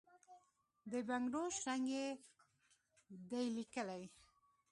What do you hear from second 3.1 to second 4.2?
دی لېکلی،